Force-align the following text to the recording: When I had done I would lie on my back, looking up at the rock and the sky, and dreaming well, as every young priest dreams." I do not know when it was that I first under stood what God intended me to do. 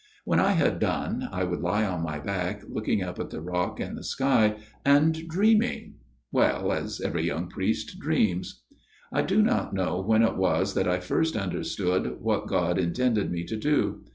When 0.25 0.39
I 0.39 0.53
had 0.53 0.79
done 0.79 1.29
I 1.31 1.43
would 1.43 1.59
lie 1.59 1.85
on 1.85 2.01
my 2.01 2.17
back, 2.17 2.63
looking 2.67 3.03
up 3.03 3.19
at 3.19 3.29
the 3.29 3.39
rock 3.39 3.79
and 3.79 3.95
the 3.95 4.03
sky, 4.03 4.55
and 4.83 5.27
dreaming 5.29 5.97
well, 6.31 6.71
as 6.73 6.99
every 6.99 7.21
young 7.27 7.49
priest 7.49 7.99
dreams." 7.99 8.63
I 9.13 9.21
do 9.21 9.43
not 9.43 9.75
know 9.75 10.01
when 10.01 10.23
it 10.23 10.37
was 10.37 10.73
that 10.73 10.87
I 10.87 11.01
first 11.01 11.37
under 11.37 11.61
stood 11.63 12.19
what 12.19 12.47
God 12.47 12.79
intended 12.79 13.29
me 13.31 13.43
to 13.43 13.55
do. 13.55 14.01